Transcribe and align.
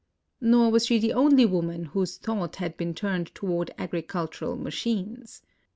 Nor 0.41 0.71
was 0.71 0.87
she 0.87 0.97
the 0.97 1.13
only 1.13 1.45
woman 1.45 1.83
whose 1.85 2.17
thought 2.17 2.55
has 2.55 2.73
been 2.73 2.95
turned 2.95 3.27
toward 3.35 3.69
agricultural 3.77 4.55
machines. 4.57 5.43